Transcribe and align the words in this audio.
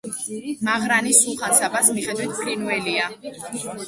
მაღრანი 0.69 1.11
სულხან 1.17 1.53
საბას 1.57 1.91
მიხედვით 1.97 2.33
ფრინველია. 2.39 3.05